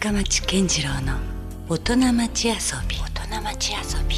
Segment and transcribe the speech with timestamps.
[0.00, 1.18] 深町健次郎の
[1.68, 2.54] 大人町遊
[2.88, 2.96] び。
[2.96, 4.16] 大人町遊び。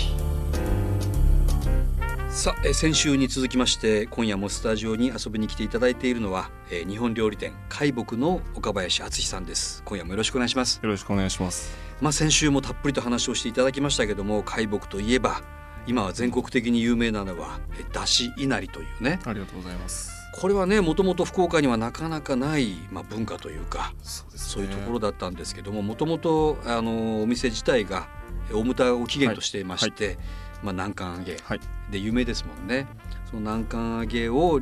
[2.30, 9.82] さあ、えー先週に続きまして今夜もスタジオに遊びに来ていただいているのは、えー日本料理店海木の岡林敦さんです。
[9.84, 10.78] 今夜もよろしくお願いします。
[10.80, 11.76] よろしくお願いします。
[12.00, 15.42] まあ先週もたっぷりと話をしていただきましたけども海木といえば
[15.88, 19.18] 今は全国的に有名なのはえーだし稲荷というね。
[19.24, 20.21] ありがとうございます。
[20.32, 28.08] これはねもともと福岡にはなかなかない、まあ、文化というかそうですそういうところだったんですけどももともとあのお店自体が
[28.50, 30.18] えー大牟田を起源としていまして、
[30.62, 31.60] まあ、南関揚げはい。
[31.90, 32.86] で有名ですもんね
[33.30, 34.60] その南関揚げを、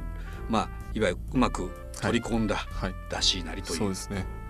[0.49, 2.95] まあ、いわゆるうまく取り込んだはい。
[3.09, 3.95] だし稲荷という。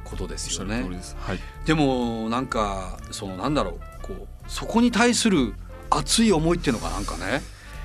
[0.04, 0.82] ことですよね。
[0.82, 1.16] です。
[1.20, 1.38] はい。
[1.66, 5.54] でもなんかそのなんだろうこうそこに対する
[5.90, 7.42] 熱い思いっていうのがなんかね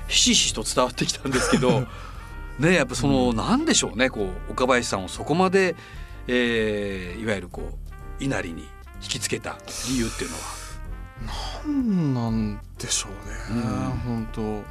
[0.08, 1.86] ひしひしと伝わってきたんですけど
[2.58, 5.76] ねやっぱその、なんでしょうねこう岡林さんをそこまで、
[6.26, 7.62] えーいわゆるこ
[8.20, 8.62] う稲荷に
[9.02, 9.56] 引きつけた
[9.88, 10.42] 理由っていうのは。
[11.66, 13.62] なんなんでしょうね。
[13.62, 14.62] うん本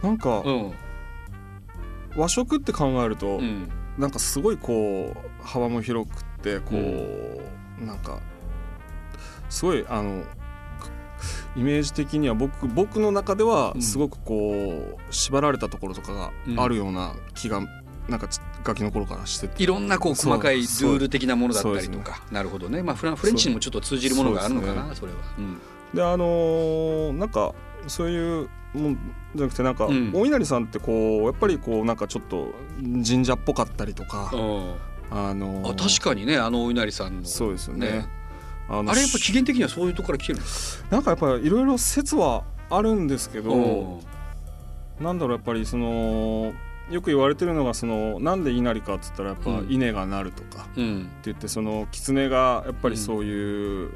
[0.00, 0.06] 当。
[0.06, 0.72] なんかうん
[2.16, 8.18] 和食って考えると、うんなんかすごいこう幅も広くってこう、なんか
[9.48, 10.24] すごいあの
[11.56, 13.82] イメージ的には僕僕の中ではうん。
[13.82, 17.60] すごくこう縛られたところとかがあるような気が
[18.08, 19.62] なんかちガキの頃からしてて。
[19.62, 25.20] いろんなこう細かいルール的なものだったりとか、なるほどね、まあ、フランフレンチにもちょっと通じるものがあるのかな、そそうれは。
[25.38, 25.60] うん。
[25.94, 27.54] であのーなんか
[27.86, 28.98] そういうもん
[29.34, 30.10] じゃなくてなんか、うん。
[30.14, 34.34] お稲荷さんってこうやっぱりこうなんかちょっと神社っぽかったりとか、あ
[35.34, 37.24] のーあ確かにねあのお稲荷さんの。
[37.24, 37.90] そうですよね。
[37.90, 38.08] ね
[38.68, 40.88] あれやっぱ起源的にはそういうところから来てるんですか？
[40.90, 43.60] なんかやっぱりいろいろ説はあるんですけど、う。
[43.60, 44.00] ん
[45.04, 46.52] なんだろうやっぱりその
[46.90, 49.66] よく言われてるのがそのなんで稲荷かっつったらやっぱうん。
[49.68, 53.90] 稲がなるとかってうん言ってその狐がやっぱりそういう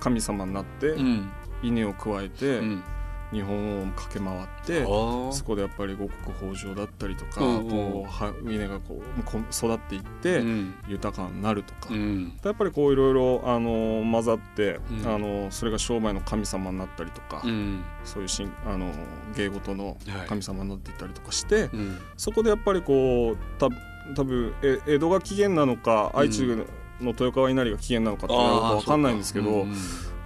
[0.00, 1.30] 神様になってうん。
[1.62, 2.84] 稲を加えてうん
[3.32, 7.70] 日本を駆け回ってそこでやっぱり五穀豊穣だったりとかうんうん。
[7.70, 10.74] こうは稲がこうこ育っていってうん。
[10.88, 11.88] 豊かになるとか。
[11.90, 12.38] うん。
[12.42, 15.08] やっぱりこういろいろあの混ざってうん。
[15.08, 17.82] あのそれが商売の神様になったりとかうん。
[18.04, 18.92] そういうしんあの
[19.36, 20.28] 芸事のはい。
[20.28, 21.98] 神様になっていったりとかして、うん。
[22.16, 23.68] そこでやっぱりこうた
[24.14, 26.64] 多分え江戸が起源なのか愛知の
[27.00, 29.64] 豊川稲荷が起源なのかって分かんないんですけど、や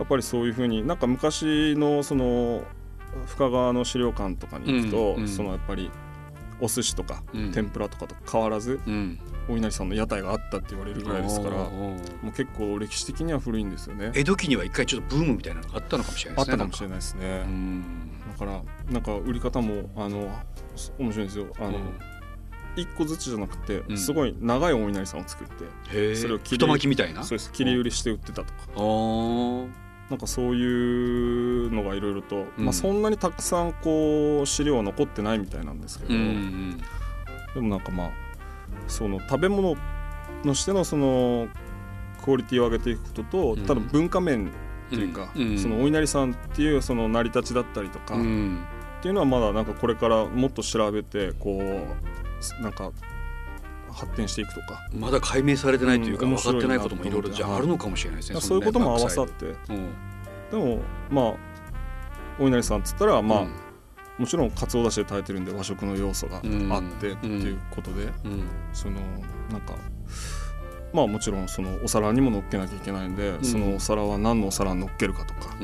[0.02, 2.64] っぱりそういうふうになんか昔のその
[3.26, 5.28] 深川の資料館とかに行くと、うんうん。
[5.28, 5.90] そのやっぱり
[6.60, 7.52] お寿司とか、うん。
[7.52, 9.18] 天ぷらとかと変わらずうん。
[9.50, 14.12] お稲荷さんの屋台があったって言われるぐらいですからもう結構歴史的には古いんですよね。
[14.14, 17.46] 江戸期には一回ちょっとブームみたいなのがあったのかもしれないですねあったかもしれないですね。
[18.32, 18.62] だから
[18.92, 20.30] なんか売り方もあの
[20.98, 21.46] 面白いんですよ。
[21.58, 21.82] あの、うん。
[22.76, 23.98] 一個ずつじゃなくて、うん。
[23.98, 25.48] すごい長いお稲荷さんを作っ
[25.88, 27.24] て、それを切り太巻きみたいな？
[27.24, 27.50] そうです。
[27.50, 28.50] 切り売りして売ってたとか、
[30.10, 32.64] なんかそういうのがいろいろと、うん。
[32.64, 36.82] まあそんなにたくさんこう資料は残ってないみたいなんですけど、うんうん。
[37.54, 38.10] でもなんかまあ
[38.86, 39.76] その食べ物
[40.44, 41.48] のしてのその
[42.24, 43.66] クオリティを上げていくことと、うん。
[43.66, 44.50] ただ文化面っ
[44.90, 45.42] ていうか、うん。
[45.50, 45.58] うん。
[45.58, 48.64] そのお稲荷さんっていうその成り立ちだったりとか、うん。
[49.00, 52.90] っていうのはまだなんかこれからもっと調べてこうなんか
[53.98, 54.88] 発展していくとか。
[54.92, 58.40] まだ解明されてないというかうん分かってないこともいろいろじゃあるのかもしれないですね。
[58.40, 59.56] そういうことも合わさっってて。
[59.70, 59.88] うん。
[60.50, 61.34] でもまあ
[62.38, 63.52] お稲荷さんっつったらまあ、うん。
[64.18, 66.42] もちろんかつおだしで炊いてるんで和食の要素があっ
[67.00, 68.44] てっていうことで、うん。
[68.72, 69.00] その
[69.50, 69.74] なんか
[70.92, 73.44] まあもちろんそのお皿にも乗っけなきゃいけないんで、ん。
[73.44, 75.56] そのお皿は何のお皿に乗っけるかとか。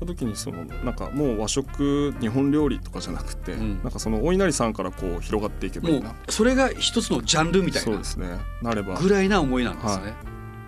[0.00, 3.82] うんた時にそのなんかもう和食日本料理とかじゃなくて、うん。
[3.82, 6.10] なんかそのお稲荷さんからこう広がっていけばいもいな。
[6.10, 8.38] うそれが一つのジャンルみたいなそうですね。
[8.60, 8.96] なれば。
[8.96, 10.14] ぐらいな思いなんですはね。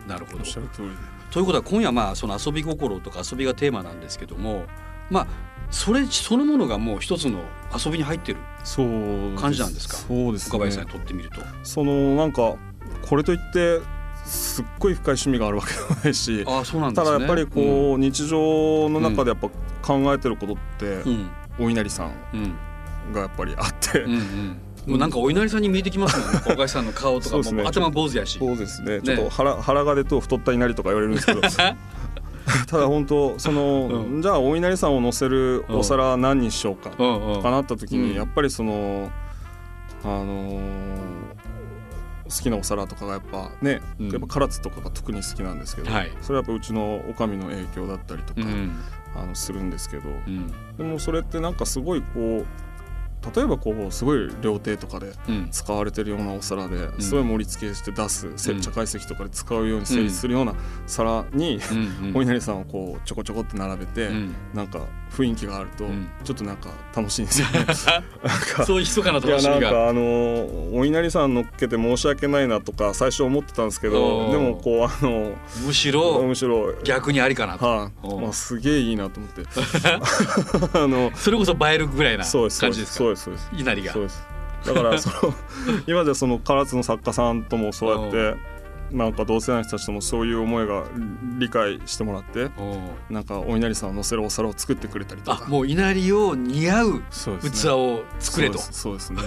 [0.07, 0.39] なるほど。
[0.39, 0.45] おっ。
[0.47, 0.95] しゃる通りで。
[1.31, 4.65] ということは今夜まあその遊び心とか遊びがテーマなんですけども
[5.11, 5.27] まあ
[5.71, 7.43] それそのものがもう一つの
[7.77, 9.97] 遊びに入ってるそう感じなんですか？
[9.99, 10.57] そうですね。
[10.57, 11.43] 岡林さんにとってみると。
[11.65, 12.55] そのなんか
[13.03, 13.81] これといって
[14.29, 17.07] すっごい深い趣味があるわけでもないしああそうなんですね。
[17.07, 19.49] ただやっぱりこう、日常の中でやっぱ
[19.83, 21.31] 考えてることって、うん。
[21.59, 23.13] お稲荷さんうん。
[23.13, 24.61] がやっぱりあって、うんうん。
[24.87, 26.39] もうなんかお稲荷さんに見えてきますもんね。
[26.45, 28.39] 岡林さんの顔とかもう頭坊主やし。
[28.39, 29.01] そうですね。
[29.01, 31.41] ちょっと腹,、腹が出と太った稲荷とか言われるんですけど。
[32.67, 38.17] ただ本当その、うじゃあお稲荷さんを乗せるお皿は何にしようかかなった時に、うん。
[38.17, 39.11] やっぱりその
[40.05, 40.59] あのー
[42.29, 44.09] 好きなお皿とかがやっぱね、うん。
[44.11, 46.13] やっぱ唐津とかが特に好きなんですけど、はい。
[46.21, 48.73] それはやっぱうちのおかみの影響だったりとか、うん。
[49.17, 50.53] あのするんですけど、うん。
[50.77, 52.47] でもそれってなんかすごいこう
[53.35, 55.49] 例えばこうすごい料亭とかでうん。
[55.51, 58.61] 使われてるようなお皿ですごい盛り付けして出す、せうん。
[58.61, 60.55] 茶会席とかで使うように成立するような
[60.87, 64.35] 皿に、うん お稲荷さんをこうちょこちょこって並べて、うん。
[64.55, 64.81] なんか
[65.17, 66.09] 雰囲気があると、うん。
[66.25, 67.67] ちょっとなんか楽しいんですよね。
[68.67, 74.33] そういう密かないや楽しみがなんかあのお稲荷さん乗っけて申し訳ないなとか最初思ってたんですけおどー。
[74.33, 75.33] でもこうあの
[75.67, 78.21] むしろむしろ逆にありかなと、はい、おー。
[78.23, 79.43] まあ、すげえいいなと思って。
[80.79, 82.99] あのそれこそ映えるぐらいな感じですか？
[82.99, 83.51] そうですそうです。
[83.53, 83.93] 稲荷が。
[83.93, 84.27] そうです。
[84.67, 85.35] だからその
[85.87, 88.37] 今ではその唐津の作家さんともそうやって
[88.91, 90.85] なんか同世代の人たちともそういう思いが
[91.39, 92.51] 理解してもらって
[93.11, 95.45] なんかお稲荷さんを乗せるお皿を作ってくれたりとか。
[95.47, 99.23] あもう稲荷を似合う器を作れと、そうですそうですね。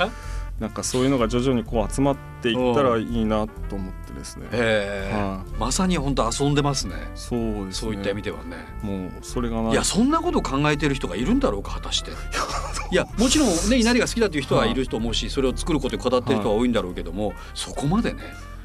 [0.60, 4.46] なんかそういうのが徐々にこう集まっていったらいいなと思ってですね。
[4.52, 6.94] へえ、はまさに本当遊んでますね。
[7.14, 7.72] そうですね。
[7.72, 8.56] そういった意味ではね。
[8.82, 9.72] もうそれがない。
[9.72, 12.12] いやそんなこと考えてる人がいるんだろうか果たして。
[12.92, 18.22] いやもちろんね稲荷が好きだという人はいると思うしそれを作ることにこだわってる人は多いんだろうけどもそこまでね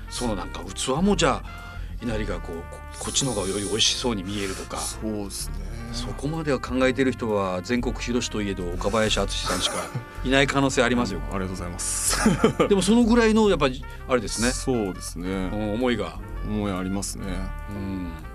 [0.10, 1.66] そのなんか器もじゃあ
[2.02, 4.78] 稲荷がこうここっちの方がより美味しそうに見えるとか。
[4.78, 5.65] そうですね
[5.96, 9.76] そこまでは考えてる人は全国広しといえど岡林敦さんしか
[10.24, 11.22] いない可能性ありますよ。
[11.32, 12.18] ありがとうございます。
[12.68, 14.50] でもそのぐらいのやっぱりあれですね。
[14.52, 15.30] そうですね。
[15.30, 17.26] うん思いが、思いありますね。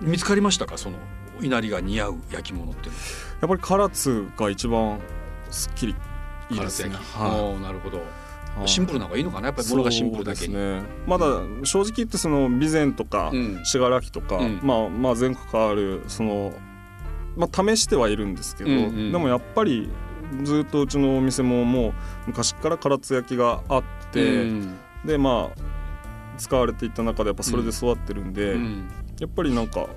[0.01, 0.09] うん。
[0.09, 0.77] 見つかりましたか？
[0.77, 0.97] その
[1.41, 2.93] 稲荷が似合う焼き物ってや
[3.45, 4.99] っぱり唐津が一番
[5.49, 5.95] すっきり
[6.49, 6.95] いいですね。
[7.13, 7.97] はおーなるほど。
[7.97, 8.01] い。
[8.67, 9.47] シンプルな方がいいのかな？
[9.47, 10.81] やっぱり物がシンプルだけに、ね。
[11.07, 11.25] まだ
[11.63, 13.61] 正直言ってその備前とかうん。
[13.63, 14.59] 信楽とか、うん。
[14.61, 16.53] まあまあ全国あるその
[17.35, 19.11] まあ試してはいるんですけど、うんうん。
[19.11, 19.89] でもやっぱり
[20.43, 21.93] ずっとうちのお店ももう
[22.27, 24.77] 昔から唐津焼きがあって、うん。
[25.05, 28.89] でまあ使われていった中でやっぱそれで育ってるんで、うん。
[29.19, 29.87] やっぱりなんか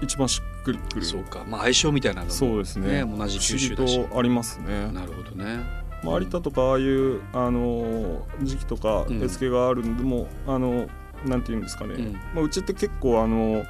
[0.00, 1.04] 一番しっくりくる。
[1.04, 1.44] そうか。
[1.46, 3.04] まあ相性みたいなのもそうですね。
[3.04, 4.08] ね同じ不九州だし。
[4.08, 4.90] とありますね。
[4.92, 5.82] なるほどね。
[6.02, 9.22] まあ、有田とかああいう、あの時期とかうん。
[9.22, 10.88] 絵付けがあるんでも、あの
[11.24, 12.12] なんていうんですかね、うん。
[12.34, 13.64] まあ、うちって結構あの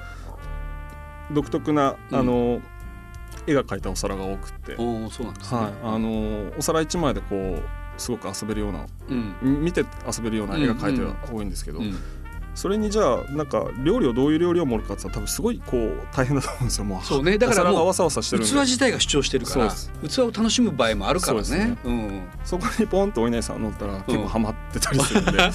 [1.32, 2.19] 独特なうん。
[2.19, 2.61] あの、
[3.47, 7.62] 絵が描いたお皿が多くって、おおそうなんですね、はい、あのお皿一枚でこう
[7.97, 9.35] すごく遊べるようなうん。
[9.43, 11.97] み見て遊べるような絵が描いては多いんですけど、うん
[12.55, 16.85] それにじゃあなんか料理をどういう料理を盛るかって多分すごいこう大変だと思うんですよ。
[16.85, 17.39] もうそうね。
[17.39, 19.71] だからもうわさわさしてる器自体が主張してるから。
[19.71, 21.67] そう器を楽しむ場合もあるからそうです。
[21.69, 22.23] ねねうん。
[22.45, 25.51] そこにポンとお稲荷さん乗ったら結構ハマってたりするんで、 あ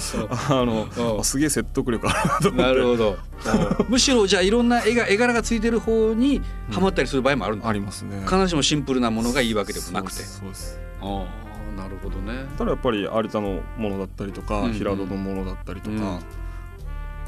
[0.50, 1.20] のうん。
[1.20, 2.62] あすげえ説得力あるなと思って。
[2.62, 3.18] なるほど。
[3.88, 8.22] むしろじゃあいろんな絵が絵柄がついてる方にハマったりする場合もあるんだありますね。
[8.24, 10.24] 必ずしもシンプルなものがいいわけでもなくて。
[10.24, 10.80] そうです。
[11.00, 12.46] ああなるほどね。
[12.58, 14.72] ただやっぱり有田のものだったりとか、うんうん。
[14.72, 16.18] 平戸のものだったりとか、うん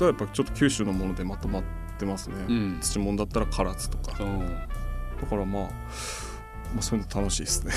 [0.00, 1.62] ただやっぱちょっと九州のものでまとまっ
[1.98, 2.78] てますね、うん。
[2.80, 4.16] 土物だったら唐津とか。
[4.18, 4.28] だう。
[4.28, 4.48] ん
[5.26, 5.68] からまあま
[6.78, 7.72] あそういうの楽しいですね。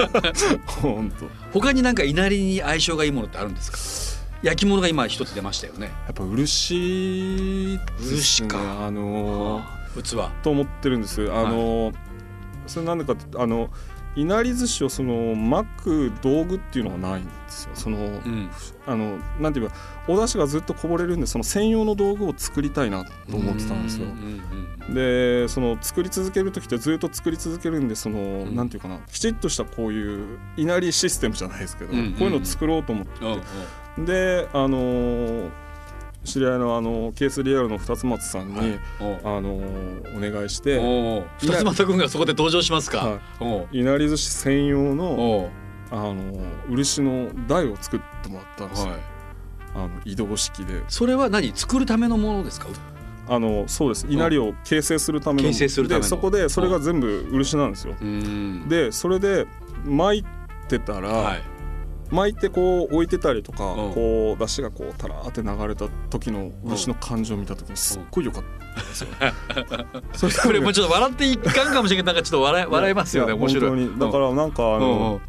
[0.80, 4.38] 本当他になんか稲荷に相性がいいものってあるんですか？
[4.42, 5.92] 焼き物が今一つ出ましたよね。
[6.06, 7.80] やっぱ漆ね。
[7.98, 8.86] 漆か。
[8.86, 10.42] あのー器。
[10.42, 11.30] と思ってるんです。
[11.30, 11.94] あのー
[12.66, 13.68] それなんでかってあの
[14.16, 17.70] いなり寿司をその巻く道具っていうのがないんですよ。
[17.74, 18.50] その、うん。
[18.86, 19.74] あのなんていうか
[20.08, 24.06] お出汁がずっとこぼれるんでその専用の道具を作りたいなと思ってたんですよ。
[24.92, 28.54] でその作り続ける時ってずっと作り続けるんでその、ん。
[28.56, 33.24] なんていうかなきちっとしたこういういなりシステムじゃないですけど、うんうんこういうのを作ろうと思って。
[33.24, 33.42] うん
[33.98, 34.04] うん。
[34.06, 35.69] であのー
[36.24, 38.80] 知り合いのあのケースリアルの二つ松さんに、はい。
[39.00, 40.78] あのーお願いして
[41.38, 43.68] 二つ又君がそこで登場しますか、はおう。
[43.72, 45.50] いなり寿司専用の、
[45.90, 49.00] あのー漆の台を作ってもらったんですよ、はい。
[49.74, 50.82] あの移動式で。
[50.88, 51.52] それは何？
[51.54, 52.66] 作るためのものですか？
[53.28, 54.06] あのそうです。
[54.10, 55.48] 稲荷を形成するための。
[55.48, 56.02] 形成するための。
[56.02, 57.94] でそこでそれが全部漆なんですよ。
[58.00, 58.68] うん。
[58.68, 59.46] でそれで
[59.84, 60.24] 巻い
[60.68, 61.42] てたら、はい
[62.10, 63.92] 巻いてこう置いてたりとか、うん。
[63.94, 68.42] こう出汁がこうタラーって流れた時の漆の感じを見た時にすっごい良かっ
[68.74, 69.08] たんですよ。
[70.12, 72.14] それこれもうちょっと笑っていかんかもしれない。
[72.14, 73.30] なんかちょっと笑い笑いますよね。
[73.30, 73.70] や面白い。
[73.70, 73.98] 本当に。
[73.98, 75.20] だからなんかあうんの、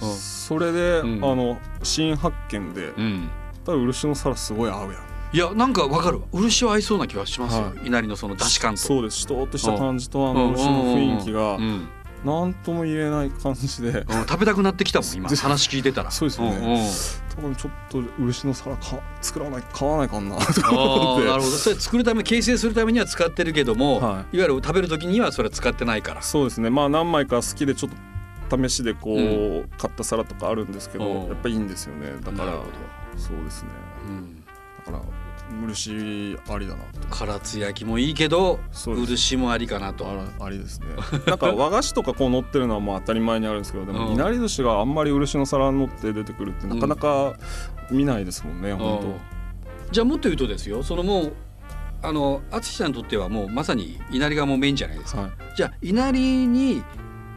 [0.00, 0.14] うん。
[0.14, 1.24] それで、うん。
[1.24, 3.28] あの新発見で、うん。
[3.64, 5.02] 多分漆の皿すごい合うやん。
[5.30, 6.22] いやなんかわかる。
[6.32, 8.80] 漆は合いそうな気がしますよ、は稲荷のその出し感と。
[8.80, 9.18] そうです。
[9.18, 10.36] しとーっとした感じとあうん。
[10.36, 11.88] の漆の雰囲気がうん
[12.24, 15.28] 何とも言えない感じで、うん食べたくなってきたもん今。
[15.28, 16.10] で話聞いてたら。
[16.10, 16.90] そうですよね。
[17.34, 21.26] 多分ちょっと漆の皿か作らない買わないかなと思って。
[21.26, 21.56] ーなるほど。
[21.56, 24.02] それ作るため形成するためには使ってるけども、、はい。
[24.14, 26.22] わゆる食べる時にはそれは使ってないから。
[26.22, 26.70] そうですね。
[26.70, 27.92] まあ何枚か好きでちょっ
[28.48, 29.18] と試しでこう、
[29.60, 31.28] う買った皿とかあるんですけどうん。
[31.28, 32.12] やっぱいいんですよね。
[32.22, 32.52] だから
[33.16, 33.68] そうですね。
[34.06, 34.44] ど、うん
[34.78, 35.02] だから
[35.66, 40.06] 漆ありだな唐津焼きもいいけど漆もありかなと。
[40.40, 40.86] ありですね。
[41.26, 43.98] なんか和菓子とかこう乗ってるのはまあ当たり前にあるんですけどでうん。
[43.98, 47.34] もいなり寿司があんまり漆の皿に乗って出てくるってなかなか
[47.90, 48.78] 見ないですもんね、うん。
[48.78, 49.14] 本
[49.90, 51.32] じゃあもっと言うとですよそのもう
[52.02, 55.56] あの淳さんにとってはもうまさに稲荷がもうメインじゃないですか、当はい。
[55.56, 56.82] じゃあ稲荷に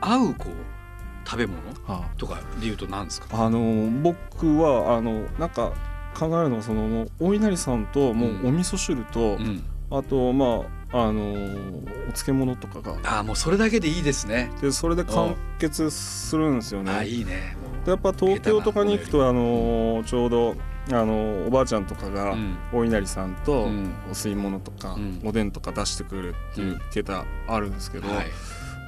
[0.02, 3.28] 合うこう食べ物はとかで言うと何ですか？
[3.32, 5.72] あ、あの僕はあのなんか
[6.14, 12.98] 考えるのはそのもうお稲荷さんともうお味噌汁と、うん、あとまああのお漬物とかが。
[13.04, 14.52] ああもうそれだけでいいですね。
[14.62, 16.92] でそれで完結するんですよね。
[16.92, 17.56] ああいいね。
[17.86, 20.56] でやっぱ東京とかに行くとあのちょうど
[20.92, 22.58] あのおばあちゃんとかがうん。
[22.74, 23.94] お稲荷さんとうん。
[24.10, 25.22] お吸い物とかうん。
[25.24, 28.26] おでんとか出してくるっていう桁あるんですけど、はい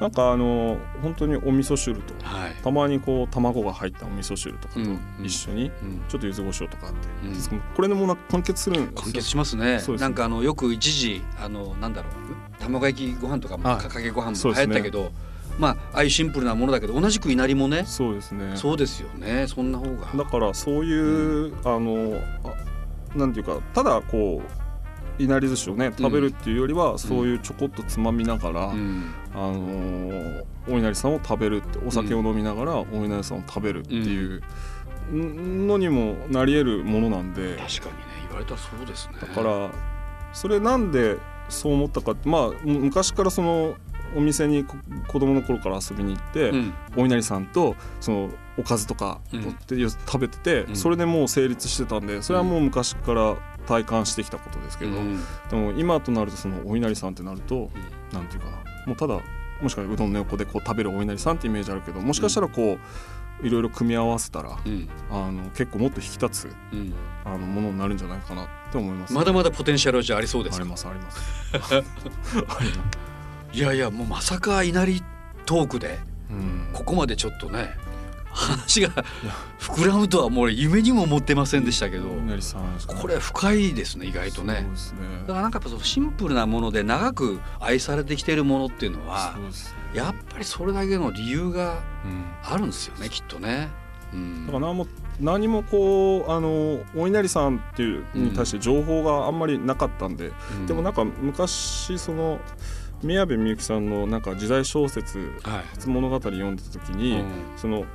[0.02, 2.56] なんかあの本当にお味噌汁とはい。
[2.64, 6.02] たまにこう卵が入ったお味噌汁とかとうん一緒にうん。
[6.10, 7.62] ちょっと柚子胡椒とかあって、うん。
[7.76, 9.02] これでもうなんか完結するんですよ。
[9.04, 9.80] 完結しますね。
[10.00, 12.14] なんかあのよく一時あのなんだろう
[12.62, 13.78] 卵焼きご飯とかもはい。
[13.78, 15.12] かかげご飯も流行ったけど、
[15.60, 17.84] まあああいうシンプルなものだけど同じく稲荷もね。
[17.86, 18.52] そうですね。
[18.56, 19.46] そうですよね。
[19.48, 20.08] そんな方が。
[20.16, 24.42] だからそういう、あのあなんていうかただこ
[25.20, 34.42] ういなり寿司をね食べるっていうよりは、そういうちょこっとつまみながら、うんあのーお稲荷さんを食べるってお酒を飲みながらお稲荷さんを食べるっていう
[35.12, 37.58] のにもなり得るものなんで。
[37.58, 39.16] 確かにね言われたらそうですね。
[39.20, 39.72] だから
[40.32, 41.18] それなんで
[41.50, 43.76] そう思ったかってまあむ昔からその
[44.16, 44.76] お店にこ
[45.08, 46.74] 子供の頃から遊びに行って、うん。
[46.96, 49.42] お稲荷さんとそのおかずとかうん。
[49.42, 50.76] 取って食べてて、うん。
[50.76, 55.24] それでもう成立してたんでそれはもう昔から体感してきたことですけど、うん。
[55.50, 57.70] でも今となるとそのお稲荷さんってなると、
[58.12, 59.20] なんていうかなもうただ
[59.62, 62.78] もしかしたらうどんの横でこう食べるお稲荷さんってイメージあるけどもしかしたらこ
[63.42, 64.90] ういろいろ組み合わせたら、うん。
[65.10, 66.94] あの結構もっと引き立つうん。
[67.26, 70.62] あのものになるんじゃないかなって思います、まだまだポテンシャルはじゃあありそうですか？
[70.62, 70.88] あります。
[70.88, 71.24] あります。
[73.54, 75.02] いやいやもうまさか稲荷
[75.46, 76.68] トークでうん。
[76.74, 77.76] ここまでちょっとね
[78.32, 78.90] 話が
[79.60, 84.62] 膨らむとはもう夢にも思ってませんでしたけどお稲荷さんですかこれ深いですね意外とね。
[84.62, 84.68] ね。
[85.28, 89.44] だからなんかやっぱそのシンプルなもので長く愛されてきているものっていうのはね。
[89.94, 92.26] やっぱりそれだけの理由がうん。
[92.44, 93.70] あるんですよねきっとね。
[94.12, 94.48] うん。
[94.48, 94.88] だから何も
[95.20, 100.66] 何もこうあのお稲荷さんっていうに対して情報があんまりなかったんで、うん。
[100.66, 102.40] でもなんか昔その
[103.06, 105.64] 宮部みゆきさんのなんか時代小説はい。
[105.74, 107.32] 初物語読んでた時に、うん。
[107.58, 107.86] その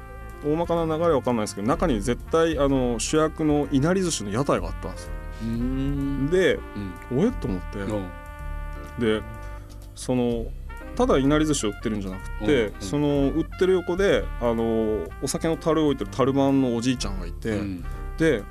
[0.44, 5.10] 大まかな流れは分かんないですけど中に絶対あの主役のいなり寿司の屋台があったんですよ。
[5.42, 6.30] うん。
[6.30, 6.60] で
[7.10, 7.18] うん。
[7.18, 8.08] おえっと思って、うん。
[8.98, 9.22] で
[9.94, 10.46] その
[10.94, 12.74] ただいなり寿司を売ってるんじゃなくて、うん。
[12.74, 12.80] うん。
[12.80, 17.84] その売ってる横であのお酒の樽を置いてる樽番のおじいちゃんがいて、うん。
[18.16, 18.42] で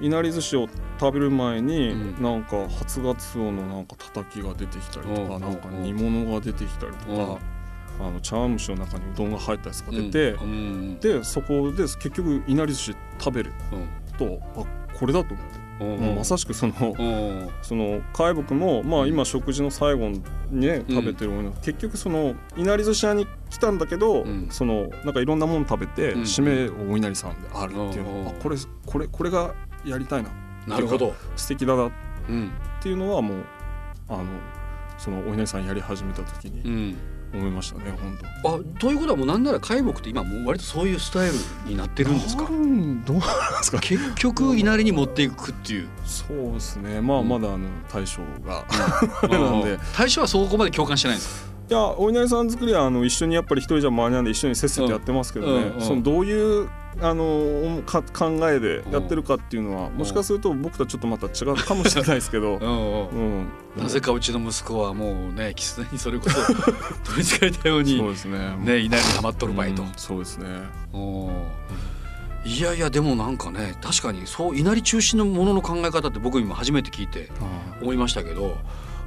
[0.00, 2.22] いなり寿司を食べる前に、うん。
[2.22, 5.40] なんか初がつおのなんかたたきが出てきたりとか、うん。
[5.40, 5.82] なんかうん。
[5.82, 7.38] 煮物が出てきたりとか、
[8.00, 10.98] あの茶碗蒸しの中にうどんが入ったやつが出て、うん。
[11.00, 13.52] でそこで結局いなり寿司食べる。
[14.18, 14.64] とあ
[14.98, 16.00] これだと思って、うん。
[16.06, 17.48] もうまさしくそのうん。
[17.60, 20.96] その海木もまあ今食事の最後にねうん。
[20.96, 24.48] 食べてるもの、結局そのいなり寿司屋に来たんだけど、うん。
[24.50, 26.22] そのなんかいろんなもの食べて、うん。
[26.22, 28.28] 締めお稲荷さんであるっていうの、うん。
[28.28, 30.30] あこれこれこれがやりたいな。
[30.66, 31.14] なるほど。
[31.36, 31.86] 素敵だな。
[31.86, 31.90] っ
[32.28, 32.50] うん。
[32.80, 33.44] ていうのはもう
[34.08, 34.24] あの
[34.98, 36.96] そのお稲荷さんやり始めた時うにん。
[37.32, 38.56] 思いましたね、本当。
[38.56, 41.34] あということはもうなんなら海木って今もう割とそういうスタイル
[41.64, 42.42] になってるんですか？
[42.42, 43.78] なんどうなんですか。
[43.78, 45.88] 結局稲荷に持っていくっていう。
[46.04, 47.00] そうですね。
[47.00, 47.28] まあうん。
[47.28, 48.64] まだあの大将が、
[49.30, 49.78] なんで。
[49.96, 51.50] 大将はそこまで共感してないんですか？
[51.70, 56.68] いやお稲荷さん作りはあの一緒にやっぱり一人じゃ間に合わんで一緒にせっせとやってますけどね、うんうんそのどういう
[57.00, 68.56] あのか考えでやってるかっていうのは、もしかすると僕とはちょっとまた違うかもしれないですけど、 うんなぜかうちの息子はもうね狐にそれこそ取りつかれたようにそうですね。
[68.58, 69.82] ね稲荷にハマっとる場合と。
[69.82, 70.46] うん、そうですね。
[70.92, 71.32] おー。
[72.44, 77.30] いやいやでもなんかね確かにそう稲荷中心のものの考え方って僕今初めて聞いて
[77.80, 78.56] 思いましたけど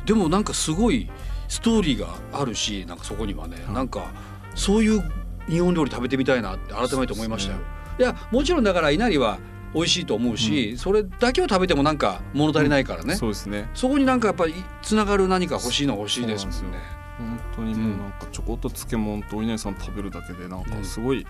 [0.05, 1.09] でもなんかすごい
[1.47, 4.11] ストーリーがあるしなんかそこにはね、はいなんか
[4.55, 5.03] そういう
[5.47, 7.59] 日本料理食べてみたいなって改めて思いましたよ。
[7.99, 9.39] いやもちろんだから稲荷は
[9.73, 13.69] 美味しいと思うし、それだけを食べてもなんか物足りないからね、そうですね。
[13.73, 16.77] そこになんかやっぱりつながる何か欲しいのは欲しいですもんね。
[17.17, 21.25] 本当にもうなんかちょこっと漬物とお稲荷さん食べるだけでなんかすごい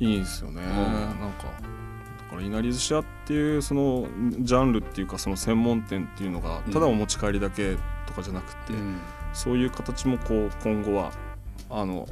[0.00, 0.66] いいんですよね、ん。
[0.66, 1.50] なんかだ
[2.30, 4.06] からいなり寿司屋っていうその
[4.40, 8.98] ジャンルっていうかその専門店っていうのがただお持ち帰りだけとかじゃなくて、うん
[9.34, 11.12] そういう形もこう今後は
[11.70, 12.08] あの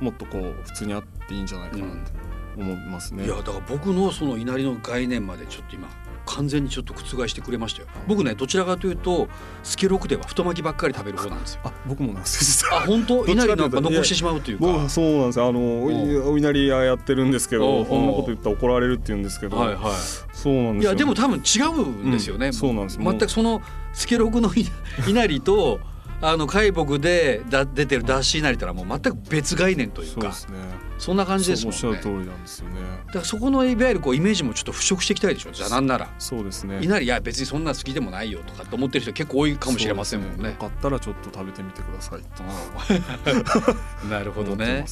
[0.00, 2.12] もっとこう普通にあっていいんじゃないかなって
[2.58, 3.24] 思いますね。
[3.24, 5.88] いやだから僕のその稲荷の概念までちょっと今
[6.26, 7.88] 完全にちょっと覆してくれましたよ。
[8.06, 9.28] 僕ねどちらかというと
[9.62, 11.60] スケロクでは太巻きばっかり食べる方なんですよ。
[11.64, 12.66] あ僕もなんです。
[12.72, 13.24] あ本当？
[13.30, 14.88] 稲荷なんか残してしまうというか。
[14.88, 15.38] そうなんです。
[15.38, 19.92] よあのお稲荷屋やってるんですけどこんなこと言ったら怒られるって言うんですけど、はいはい。
[20.32, 20.90] そうなんですよ。
[20.90, 22.52] いやでも多分違うんですよね、うん。
[22.52, 22.98] そうなんです。
[22.98, 24.66] 全くそのスケロクのい
[25.08, 25.78] 稲荷と
[26.22, 30.58] あの海木でだ出てる脱脂稲荷ってのはもう全く別概念というかそうね。
[30.98, 31.76] そんな感じですもんね。
[31.76, 32.80] おっしゃる通りなんですよね。
[33.06, 36.08] だからそこのいわゆるこうイメージもちょっと払拭していきたいでしょじゃあなんなら。
[36.18, 36.78] そうですね。
[36.80, 40.34] 稲荷いや別にそんな好きでもないよとかって思ってる人結構多いかもしれませんもんね。
[40.36, 42.22] そうですよかったらちょっと食べてみてください
[44.08, 44.86] なるほどね。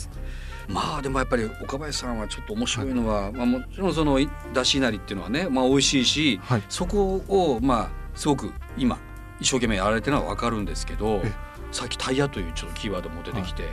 [0.69, 4.19] まあでもやっぱり岡林さんはちょっと面白いのは、まあ、もちろんその
[4.53, 6.63] だし稲荷っていうのはね、まあ、美味しいし、はい。
[6.69, 8.99] そこをまあすごく今
[9.41, 11.33] 一生懸命やられてるのは分かるんですけどえ
[11.75, 13.69] さっきタイヤというちょっとキーワードも出てきて、や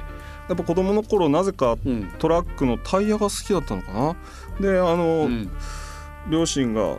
[0.54, 2.12] っぱ子供の頃なぜかうん。
[2.18, 4.16] トラックのタイヤが好きだったのかな。
[4.60, 5.52] であの、うん。
[6.28, 6.98] 両親が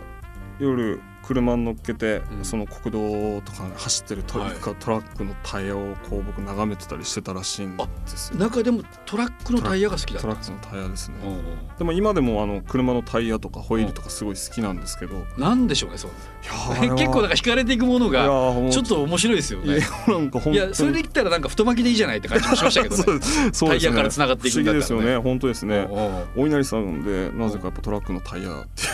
[0.61, 2.45] 夜車に乗っけて、うん。
[2.45, 4.55] その国道とか走ってるトラ,、はい。
[4.57, 8.33] トラックのタイヤをこう僕眺めてたりしてたらしいんです。
[8.33, 10.23] よ中でもトラックのタイヤが好きだった。
[10.23, 11.43] トラックのタイヤですね、うんうん。
[11.79, 16.11] でも今でもあの車のタイヤとかホイールとかすごい好きなんですけど、いなんでしょうねそう。
[16.45, 19.87] やー 結構なんか惹かれていくものいやがちょっと面白いですよいやね。
[20.09, 20.57] なんか本当に。
[20.57, 23.03] いやそれで言ったらなんか太巻きでいいじゃないって感じもしましたけどね。
[23.53, 23.77] そうね。
[23.79, 24.87] タイヤから繋がっていくんだったらね。
[24.87, 25.17] 不思議ですよね。
[25.19, 25.89] 本当ですね
[26.37, 28.87] お稲荷さんでなぜかやっぱトラックのタイヤってい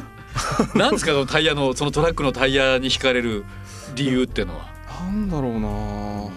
[0.00, 3.44] う なんですかそのタイヤのそのトラックのタイヤに惹かれる
[3.94, 4.66] 理由っていうのは？
[5.04, 6.30] なんだろうな。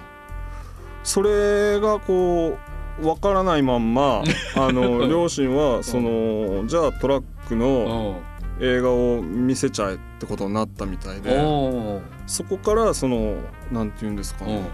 [1.04, 2.58] それがこ
[3.02, 4.22] うわからないまんま
[4.56, 8.22] あの両親はそのじゃあトラックの
[8.60, 11.40] 映画を見せちゃえってことになったみたいで
[12.28, 13.38] そこからその
[13.72, 14.70] なんて言うんですかね。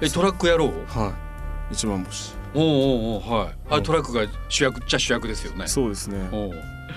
[0.00, 0.70] えトラックやろう？
[0.86, 1.12] は
[1.70, 1.74] い。
[1.74, 2.34] 一番星。
[2.54, 2.70] おうおう
[3.16, 3.48] おうはい。
[3.70, 3.82] あうん。
[3.82, 5.66] トラックが主役っちゃ主役ですよね。
[5.66, 6.28] そうですね。
[6.32, 6.50] おう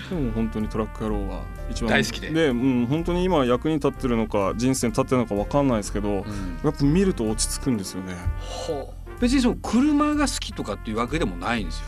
[0.10, 2.30] でも本当にトラック野郎は一番大好きで。
[2.30, 6.24] で、うん、本当に今役に立ってるのか人生に立ってるのかわかんないですけど、うん。
[6.64, 8.16] やっぱ見ると落ち着くんですよね。
[8.40, 9.20] ほう。
[9.20, 11.86] 別にその車が好きとかっていうわけでもないんですよ。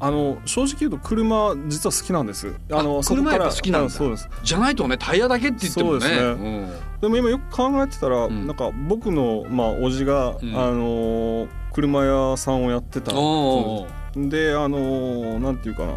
[0.00, 2.52] あの正直言うと車実は好きなんです。
[2.72, 4.28] あの車やっぱ好きなんそうです。
[4.42, 6.00] じゃないとねタイヤだけって言ってもね。
[6.00, 6.72] そうですうん。
[7.02, 8.46] でも今よく考えてたら、ん。
[8.46, 10.56] なんか僕のまあ叔父が、うん。
[10.56, 13.12] あの車屋さんをやってた。
[13.14, 15.94] おうであのなんていうかな。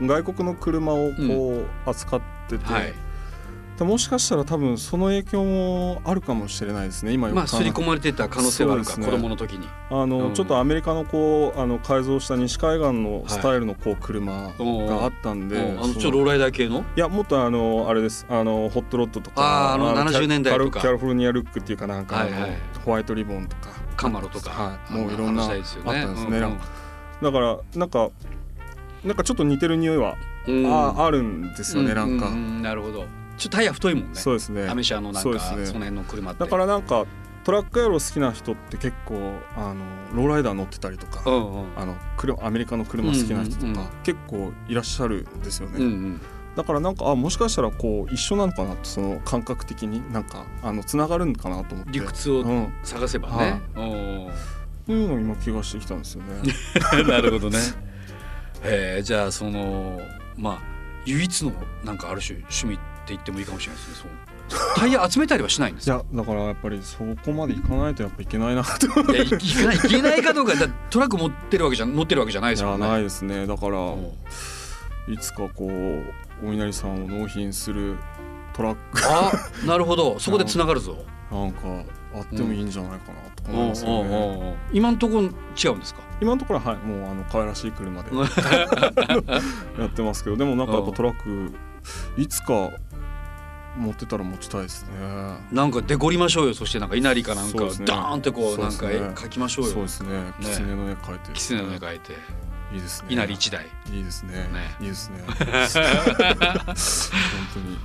[0.00, 2.94] 外国の車をこう扱ってて、はい。
[3.76, 9.04] でもしかしたら多分その影響もあるかもしれないですね今よくまあ刷り込まれてた可能性はあるか、ね。
[9.06, 9.68] 子供の時に。
[9.90, 10.34] あの、うん。
[10.34, 16.80] ちょっとアメリカのこうあの改造した西海岸のスタイルのこう車があったんで、うんあのそちょっとローライダー系の？
[16.80, 18.26] いやもっとあのあれです。
[18.28, 20.80] あのホットロッドとかあーあのキャ70年代とか。
[20.80, 22.40] キャリフォルニアルックっていうかなんか、あのはい。
[22.40, 22.50] はい
[22.84, 23.70] ホワイトリボンとか。
[23.96, 24.50] カマロとか。
[24.50, 26.58] はい、もういろんなあったんですね、うんうん。
[27.22, 28.10] だからなんか
[29.04, 33.06] なんかちょっと似てる匂いは、うんああるんですよね、なんか、なるほど。
[33.36, 34.10] ちょっとタイヤ太いもんね。
[34.14, 36.34] そうですねアメ車のなんかそねその辺の車。
[36.34, 37.06] だからなんか
[37.44, 39.14] トラック野郎好きな人って結構
[39.56, 39.84] あの
[40.14, 41.78] ローライダー乗ってたりとか、うんうん。
[41.78, 46.20] あの車アメリカの車好きな人とか、結構いらっしゃるんですよね、うんうん。
[46.56, 53.62] だからなんかあもしかしたらこう一緒なのかなとその感覚的になんかあのつながるんかなと思って理屈をうん、探せばね。
[53.76, 54.28] うん
[54.88, 56.40] そういうの今気がしてきたんですよね
[57.06, 57.58] なるほどね。
[58.62, 60.00] えー、じゃあその
[60.36, 60.58] まあ
[61.04, 61.52] 唯一の
[61.84, 64.10] なんかある種趣味って言ってもいいかもしれないですね。
[64.76, 65.98] タイヤ集めたりはしないんですいか。
[65.98, 72.88] やだからやっぱりそこまでいかないとやっぱいけないなといやいいけないいけないかどうかだトラック持ってるわけじゃ乗ってるわけじゃないですもんね。
[72.88, 77.96] ないですねだからうんいつかこうお稲荷さんを納品する
[78.54, 79.32] トラックあ
[79.66, 80.96] なるほどそこでつながるぞ。
[81.30, 81.60] なんか
[82.14, 86.00] あってもいいんじゃないかなと思いますよね、今のところ違うんですか？
[86.20, 88.10] 今のところははいもうあの可愛らしい車で。
[89.78, 91.52] やってますけどでもなんかやっぱトラック
[92.16, 92.70] いつか
[93.76, 94.90] 持ってたら持ちたいですね。
[95.52, 97.70] なんかデコりましょうよそしてなんか稲荷かなんかね。
[97.84, 99.72] ダーンってこうなんか絵描きましょうよ。
[99.72, 100.32] そうですね。
[100.40, 101.30] 狐の絵描いて。
[101.34, 102.12] 狐の絵描いて。
[102.72, 103.08] いいですね。
[103.10, 103.66] 稲荷一台。
[103.92, 104.32] いいですね。
[104.32, 104.76] ね。
[104.80, 105.22] いいですね。
[105.28, 105.36] 本
[107.54, 107.78] 当に。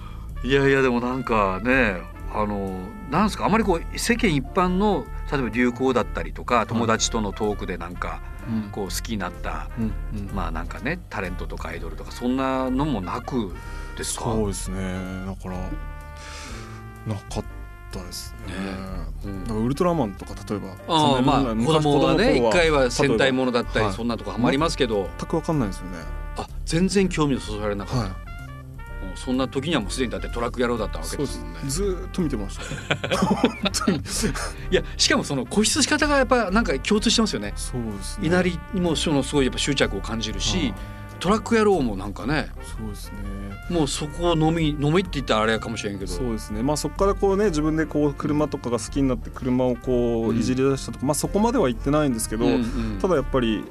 [0.50, 2.02] いやいやでもなんかね
[2.34, 2.80] あの
[3.14, 3.46] なんですか？
[3.46, 8.22] あまりこう世間一般の例えば流行だったりとか友達とのトークでなんか
[8.72, 10.36] こう好きになったうんうん。
[10.36, 13.54] まあなんかねタレントとかアイドルとかそんなのもなく
[13.98, 14.26] ですか？
[14.26, 15.26] そうですね。
[15.26, 15.58] だから
[17.14, 17.44] なかっ
[17.92, 18.54] たですね。
[19.26, 19.44] うん。
[19.44, 25.98] だからウルトラマンとか例えばああまあ子供がね一回は戦隊もものだったりはいそんなとこハマりますけど、全く分かんないですよね。
[26.38, 28.16] あ全然興味をそそられなかった、は
[29.14, 31.60] もうそんな時にはもうすでにだってトラック野郎だったわいそうですもんね。
[31.68, 33.08] ずーっと見てました。
[33.18, 33.52] 本
[33.86, 33.98] 当に。
[33.98, 34.02] い
[34.76, 37.54] やしかもその固執し方がやっぱなんか共通してますよね。
[37.56, 38.28] そうですね。
[38.28, 40.74] 稲荷にもそのすごいやっぱ執着を感じるし、
[41.20, 43.18] トラック野郎もなんかねそうですね。
[43.70, 46.12] もうそこを飲み飲みって言ったらあれかもしれんけど。
[46.12, 46.64] そうですね。
[46.64, 53.00] まあそこからこうね自分でこう車とかが好きになって車をこうんういじり出したとか、まあそこまでは言ってないんですけど、うんうん。
[53.02, 53.64] ただやっぱり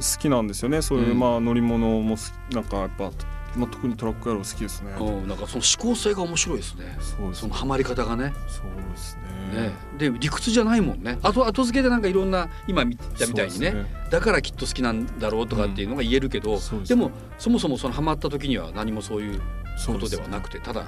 [0.00, 0.82] 好きなんですよね。
[0.82, 1.18] そういう、うん。
[1.18, 3.12] まあ乗り物も好きなんかやっぱ、
[3.56, 6.96] まあ、特にトラック野郎好きですね、うんなんかその思考性が面白いですね。
[7.00, 7.34] そうですね。
[7.34, 8.32] そのハマり方がね。
[8.46, 9.30] そうですね。
[9.50, 9.72] ね。
[9.98, 11.18] で理屈じゃないもんね。
[11.22, 13.70] あと後付けでなんかいろんな今見たみたいにね。
[13.70, 19.40] そうですだからきっと好きなんだろうとかっていうのが言えるけど、そうですでもそもそもそのハマった時には何もそういう
[19.86, 20.84] ことではなくてただ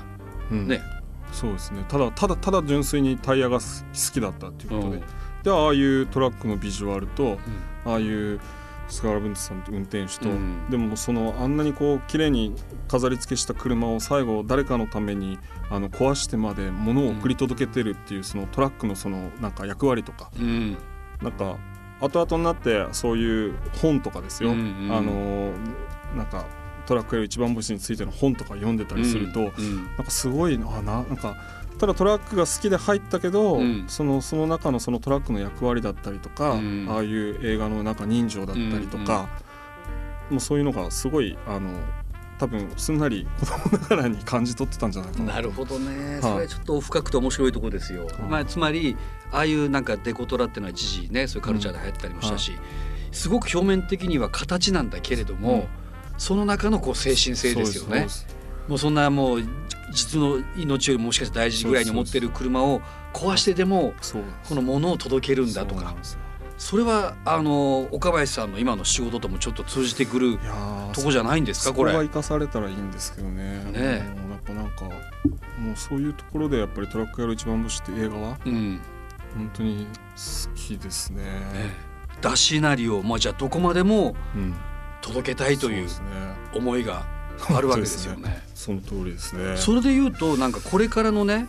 [0.50, 0.68] うん。
[0.68, 0.80] ね、
[1.32, 1.84] そうですね。
[1.88, 3.64] ただただただ純粋にタイヤが好
[4.12, 5.02] きだったっていうことで、うん。
[5.42, 7.38] でああいうトラックのビジュアルと
[7.84, 8.40] ああいう
[8.92, 10.70] 菅原文太さんと運転手と、うん。
[10.70, 12.54] でもそのあんなにこう綺麗に
[12.88, 15.38] 飾り付けした車を最後誰かのために
[15.70, 20.30] あの壊してまで物を送り届けてるっていうそのトラックのそのなんか役割とか。
[20.38, 20.76] うん。
[21.22, 21.56] なんか
[22.00, 25.52] 後々になってそういう本とかですよ、うんうんあの
[26.16, 26.44] なんか
[26.84, 31.36] トラックや一番星についての本とか読んでたりすると、うんなんかすごいなななんか
[31.82, 33.84] ただトラックが好きで入ったけど、うん。
[33.88, 36.86] そのその中のそのトラックの役割だったりとか、うん。
[36.88, 39.28] ああいう映画の中人情だったりとか、
[40.30, 41.72] もうそういうのがすごいあの
[42.38, 45.34] 多分すんなり子供ながらに感じ取ってたんじゃないかな。
[45.34, 46.22] なるほどね、はい。
[46.22, 48.96] それちょっと深くて面白いところですよ、まあ、つまり
[49.32, 52.52] ああいうなんかデコトラっていうのは一時ねそういうカルチャーで流行ったりもしたし、
[53.10, 55.64] すごく表面的には形なんだけれども、うん。
[56.16, 58.06] その中のこう精神性ですよね。
[58.68, 59.42] もうそんなもう
[59.92, 62.80] 実の命よりももしかして大事ぐらいに思ってる車を
[63.12, 63.94] 壊してでも
[64.48, 65.94] この物を届けるんだとか。
[66.58, 70.38] それはあの岡林さんの今の仕事ともちょっと通じてくる
[70.92, 71.74] とこじゃないんですか？
[71.74, 71.92] これ。
[71.92, 73.64] 生かされたらいいんですけどね。
[73.72, 74.14] ね。
[74.16, 78.80] もうやっぱなんかもうそういうところでやっぱり「トラックやる一番星」って映画はうん。
[79.34, 81.24] 本当に好きですね。
[81.24, 81.30] ね。
[82.20, 84.54] だしなりを、まあ、じゃあどこまでもうん、
[85.00, 85.88] 届けたいという
[86.54, 87.04] 思いが
[87.48, 88.42] あるわけですよね。
[88.54, 89.56] その通りですね。
[89.56, 91.48] それで言うとなんかこれからのね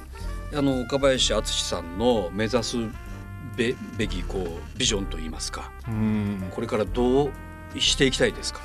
[0.54, 2.78] あの岡林敦さんの目指す
[3.56, 7.32] べべきこうビジョンといいますかうん、これからどう
[7.78, 8.60] していきたいですか、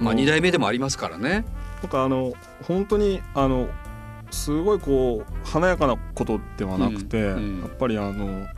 [0.00, 1.44] まあ、2代目でもありますからね。
[1.82, 3.68] なんかあの本当にあの
[4.30, 8.48] すごいこう華やかなことではなくて、うんうんやっぱりあのやっ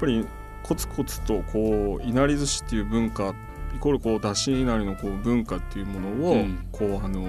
[0.00, 0.26] ぱり
[0.62, 3.34] コツコツとこういなり寿司っていう文化
[3.78, 6.68] イコールこうだしいなりのこう文化っていうものを、うん。
[6.72, 7.26] こうあの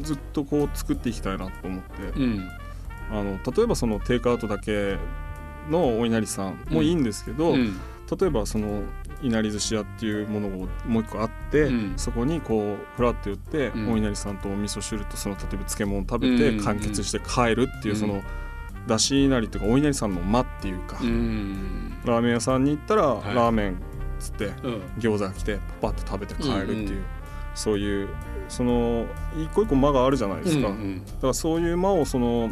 [0.00, 2.48] ずっとこう作っていきたいなと思って、うん。
[3.10, 4.96] あの例えばそのテイクアウトだけ
[5.68, 7.78] のお稲荷さんもいいんですけど、うん。
[8.18, 8.82] 例えばその
[9.20, 11.92] いなり寿司屋っていうものをもう一個あって、うん。
[11.96, 13.92] そこにこうフラッと寄って、うん。
[13.92, 18.00] お稲荷さんとお味噌汁とその例えば漬物食べてうん完結して帰るっていううん。
[18.00, 18.22] その
[18.86, 21.98] だしいなりというかお稲荷さんの間っていうか、うん。
[22.04, 23.34] ラーメン屋さんに行ったらい。
[23.34, 23.76] ラーメンっ
[24.18, 24.82] つってうん。
[24.98, 27.04] 餃子が来てパパッと食べて帰るっていう、うんうん。
[27.54, 28.08] そういう
[28.48, 30.68] その一個一個間があるじゃないですか。
[30.68, 32.50] うんだからそういう間をその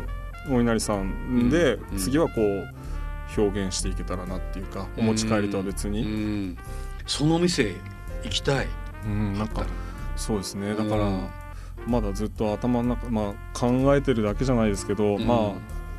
[0.51, 1.99] お稲荷さんで、うんうん。
[1.99, 2.67] 次はこう
[3.41, 6.59] 表現していけたらなっていうか、お持ち帰りとは別うに、ん。
[7.07, 7.75] その店
[8.25, 8.69] 行きたい。
[9.05, 9.67] うんなんか
[10.17, 10.75] そうですね。
[10.75, 11.29] だから、うん。
[11.87, 15.27] まだずっと頭の中、まあ、考えてるだけじゃないですけど、うん。
[15.27, 15.53] まあ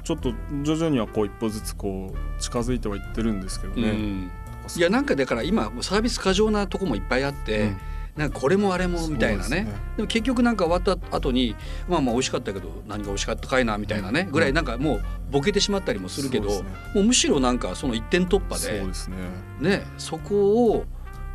[0.04, 0.32] ちょっと
[0.64, 4.30] 徐々にはこう一歩ずつこう近づいてはいってるんですけどね。
[4.74, 7.78] うんいやなんかだから今サービス過剰なとこもいっぱいあって、うん。
[8.18, 9.66] なんかこれもあれもみたいなね。
[9.66, 9.72] ね。
[9.96, 11.56] でも結局なんか終わった後に
[11.88, 16.64] まあまあ美味しかったけど何が美味しかったかいなみたいなねぐらいなんかもうボケてしまったりもするけど、ね。
[16.96, 19.18] もうむしろなんかその一点突破そうでですね。
[19.62, 20.86] ねそこを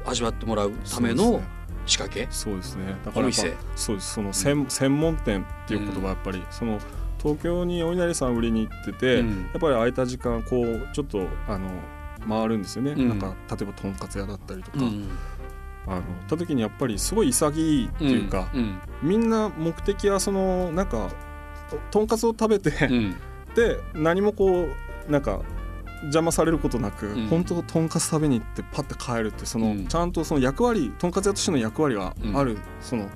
[0.05, 1.40] 味わってもらうための
[1.87, 2.27] 仕掛け？
[2.33, 2.97] そうですね。
[3.05, 4.14] だからそうです。
[4.14, 6.81] その専,、専門店っていう言葉はやっぱり、その
[7.23, 9.29] 東京にお稲荷さん売りに行ってて、うん。
[9.29, 11.71] やっぱり空いた時間こうちょっとあの
[12.29, 13.09] 回るんですよね、うん。
[13.09, 15.09] なんか例えばとんかつ屋だったりとか、うん。
[15.87, 18.79] あのた時にやっぱりすごい潔いっていうか、うん。
[19.03, 21.11] みんな目的はそのなんか
[21.71, 23.17] ととんかつを食べて、うん。
[23.55, 24.69] で何もこ
[25.09, 25.41] うなんか
[26.03, 27.27] 邪魔されることなく、うん。
[27.29, 29.87] 本当とんかつ食べに行ってパッて帰るってその、うん。
[29.87, 33.09] ちゃんとその役割とんかつ屋としての役割がある、その、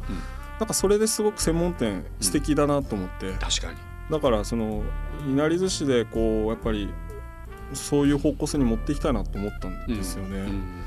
[0.59, 3.79] なんかそれですごく専門店素敵だなと思って、確かに。
[4.11, 4.85] だからその
[5.27, 6.89] いなり寿司でこうやっぱり
[7.73, 10.39] そういう方向性に持っていきたいなと思ったんですよね。
[10.39, 10.87] うん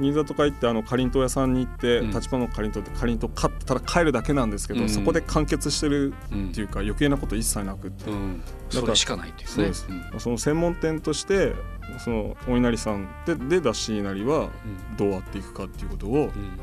[0.00, 2.10] 新座とか行ってあのかりんとう屋さんに行って、うん。
[2.10, 4.88] 立花のかりんとうってかりんとう買ったら帰るだけなんですけど、うん。
[4.88, 8.42] そこで完結してるうんっていうか余計なこと一切なくって、うん。
[8.70, 9.54] それしかないっていうね。
[9.54, 9.86] そうです。
[9.90, 10.20] ん。
[10.20, 11.54] その専門店として
[11.98, 14.48] そのお稲荷さんででだし稲荷は
[14.96, 16.58] どうやっていくかっていうことを、うん。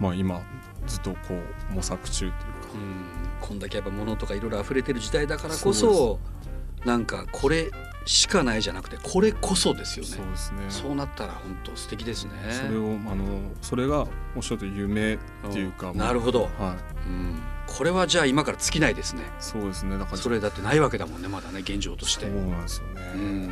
[0.00, 0.40] まあ今
[0.86, 1.18] ずっとこ
[1.70, 3.46] う模索中っていうか、うん。
[3.46, 6.18] こんだけやっぱ物とかいろいろ溢れてる時代だからこそそ
[6.86, 7.70] なんかこれ
[8.06, 10.10] しかないじゃなくてこれこそですよね。
[10.10, 10.58] そうですね。
[10.68, 12.32] そうなったら本当素敵ですね。
[12.50, 13.24] それをあの
[13.62, 15.18] それがおっしゃると夢っ
[15.50, 15.96] ていうか、ん。
[15.96, 17.08] なるほど、はい。
[17.08, 19.22] うん、これはじゃあ今から尽きないですね。
[19.40, 19.96] そうですね。
[19.96, 22.26] だからそれだってないわけだもんねまだね現状として。
[22.26, 23.50] そうなんですよね、うん。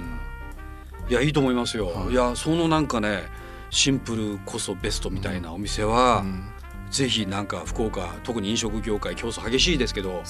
[1.09, 2.13] いやいいと思いますよ、はい。
[2.13, 3.25] い、やそのなんかね
[3.71, 6.45] シンプルこそベストみたいなお店は、うん。
[6.91, 10.23] ぜひなんか福岡特に飲食業界競争激しいですけど、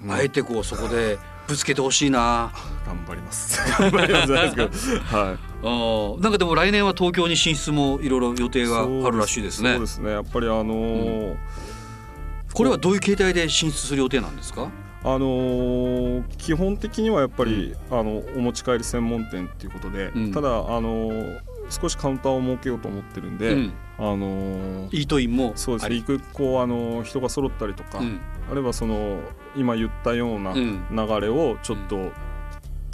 [0.00, 0.12] ね。
[0.12, 1.16] あえてこうそこで
[1.48, 2.52] ぶつけてほしいな。
[2.86, 3.58] 頑張ります。
[3.80, 4.26] 頑張ります。
[4.26, 5.38] じゃないですけどはい。
[5.62, 6.22] あー。
[6.22, 9.72] なんかでも来年は東京に進出もいろいろ予定があるらしいですね。
[9.72, 10.10] そうですね。
[10.10, 11.36] やっぱりあのー
[12.54, 14.68] これはどういう形態で進出する予定なんですか？
[15.04, 20.32] あのー基本的にはやっぱり、あのお持ち帰り専門店っていうことで、うん。
[20.32, 21.38] ただあのー
[21.70, 25.52] 少しカウンターを設けようと思ってるんで、うんあのーイートインも。
[25.56, 25.90] そうです。
[25.90, 28.20] ね行くこうあのー人が揃ったりとか、うん。
[28.50, 29.20] あるいはその
[29.56, 30.86] 今言ったようなうん。
[30.90, 32.12] 流れをちょっと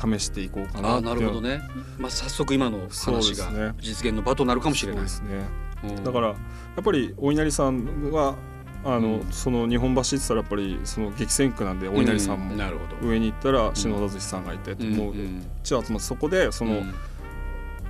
[0.02, 1.02] 試していこうかなう。
[1.02, 1.60] なるほどね、
[1.98, 5.02] まあ、早速今の話が実現の場となるかもしれない。
[5.02, 5.44] ですね。
[5.84, 6.04] うん。
[6.04, 6.34] だからや
[6.80, 8.36] っぱりお稲荷さんは
[8.82, 9.26] あの、うん。
[9.30, 13.06] その日本橋って言ったらやっぱりその激戦区なんでお稲荷さんも、うなるほど。
[13.06, 14.96] 上に行ったら篠田寿司さんがいて、うん。
[14.96, 15.46] もううん。
[15.62, 16.94] ち集まってそこでその、うん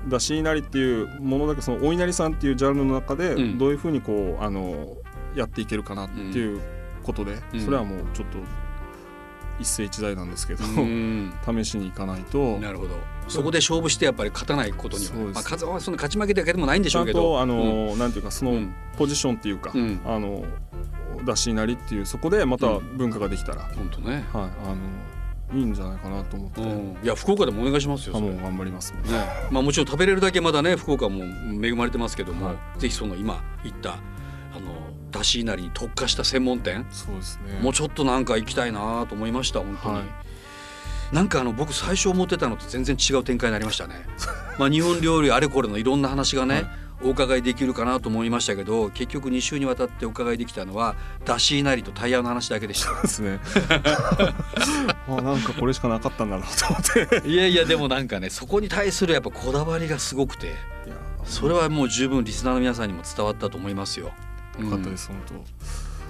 [0.09, 3.59] だし稲荷っていうものだけそのお稲荷さんっていうジャンルの中でうん。
[3.59, 4.97] どういうふうにこうあの
[5.35, 6.61] やっていけるかなっていう
[7.03, 7.61] ことで、うん。
[7.61, 8.39] それはもうちょっと
[9.61, 11.33] 一世一代なんですけど、うん。
[11.45, 12.59] 試しに行かないと。
[12.59, 12.91] なるほど。
[13.29, 16.91] そこで勝負してやっぱり勝たないことには、まあ、数はその勝ち負けだけでもないんで。
[16.91, 17.99] しょうけどとあの、うん。
[17.99, 18.75] なんていうかそのうん。
[18.97, 20.01] ポジションっていうか、うん。
[20.05, 20.45] あの
[21.25, 24.77] だし稲荷っていうそこでまた文化ができたら、本当ね、はいあの
[25.55, 28.99] いいんじゃないかなと思って、うん、いや福岡でもお願いしますよもう頑張りますね。
[29.51, 31.23] まあ、もちろん食べれるだけまだね福岡も
[31.65, 34.75] 恵まれてますけども、はぜひその今言ったあの
[35.11, 37.61] だし稲荷に特化した専門店、そうですね。
[37.61, 40.05] もうちょっとなんか行きたいなと思いました本当に、はい。
[41.15, 43.95] なんかあの僕最初思ってたのと全然違う展開になりましたね。
[44.59, 53.03] まあ日本料理あれこれのいろんな話がね、はいお伺いできるかなと思いましたけど結局2週にわたってお伺いできたのはだし稲荷とタイヤの話だけでした。
[53.03, 53.41] ですね。
[55.09, 57.29] あなんかこれしかなかったんだなと思って。
[57.29, 60.55] いやいやでもなんかねそこに対するやっぱこだわりがすごくて
[61.25, 64.13] それはもう十分リスナーの皆さんにも伝わったと思いますよ。
[64.59, 65.45] よかったです、本うん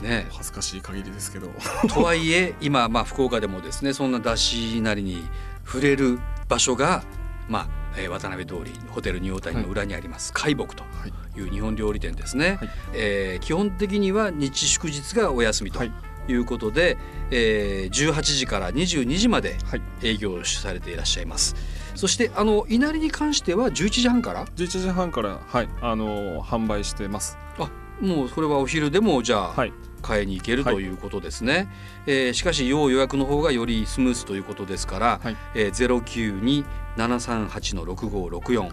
[0.03, 0.07] 当。
[0.07, 0.27] ね。
[0.31, 1.49] 恥ずかしい限りですけど。
[1.89, 5.27] とはいえ今まあ福岡でもですねそんなだしなりに
[5.65, 6.19] 触れる
[6.49, 7.03] 場所が
[7.49, 11.39] まあ、えー渡辺通りホテルニューオータニの裏にあります海木とはい。
[11.39, 12.71] いう日本料理店ですね、はい。
[12.95, 15.93] えー基本的には日祝日がお休みとはい。
[16.27, 16.97] いうことで、
[17.31, 19.83] えー18時から22時まではい。
[20.03, 21.55] 営業をされていらっしゃいます。
[21.95, 25.69] そしてあの稲荷に関しては11時半から？11時半からはい。
[25.81, 27.37] あの販売してます。
[27.59, 29.73] あもうそれはお昼でもじゃあ、はい。
[30.03, 30.75] 買いに行けるはい。
[30.75, 31.69] ということですね、
[32.07, 35.37] えーしかし要予約の方がよりスムースということですから、はい。
[35.55, 36.65] えー、
[36.97, 38.73] 092-738の6564、はい。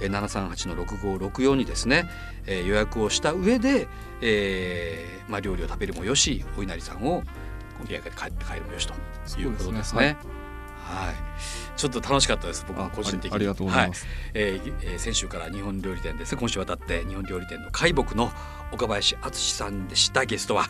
[0.00, 2.10] えー、738の6564にですね、
[2.46, 3.88] えー予約をした上で、
[4.22, 7.22] えーまあ、料理を食べるもよしお稲荷さんを
[7.82, 8.94] お土産で帰って帰るもよしと
[9.40, 10.16] いうことですね。
[10.90, 11.14] はい、
[11.76, 13.34] ちょっと楽しかったです僕もあ個人的に。
[13.34, 14.14] ありありがとうございます、はい。
[14.34, 16.34] えーえー先週から日本料理店です。
[16.34, 18.30] ね今週渡って日本料理店の海木の
[18.72, 20.66] 岡林敦さんでしたゲストは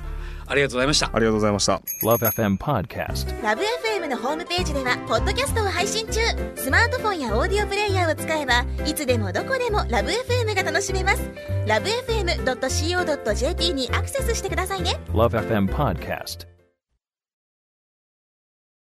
[0.46, 1.10] ありがとうございました。
[1.12, 1.82] ありがとうございました。
[2.02, 3.42] Love FM Podcast.
[3.42, 6.20] ラブ f m のホームページではポッドキャストを配信中。
[6.56, 11.30] スマートフォンやオーディオプレイヤーを使えばいつでもどこでもラブ f m が楽しめます。
[11.66, 15.00] ラブ FM.co.jp にアクセスしてくださいね。
[15.12, 16.49] Love FM Podcast.